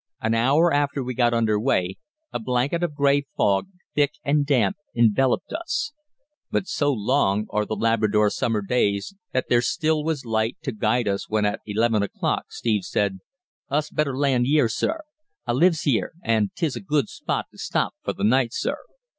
[0.19, 1.97] An hour after we got under way
[2.33, 5.93] a blanket of grey fog, thick and damp, enveloped us;
[6.49, 11.07] but so long are the Labrador summer days that there still was light to guide
[11.07, 13.19] us when at eleven o'clock Steve said:
[13.69, 15.01] "Us better land yere, sir.
[15.45, 18.77] I lives yere, an' 'tis a good spot t' stop for th' night, sir."